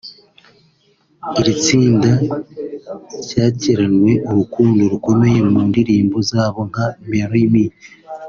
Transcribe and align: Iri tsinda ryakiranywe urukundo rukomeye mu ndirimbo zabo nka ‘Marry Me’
Iri 1.39 1.53
tsinda 1.63 2.09
ryakiranywe 3.23 4.13
urukundo 4.29 4.81
rukomeye 4.93 5.39
mu 5.51 5.59
ndirimbo 5.69 6.17
zabo 6.29 6.59
nka 6.69 6.85
‘Marry 7.09 7.43
Me’ 7.53 7.65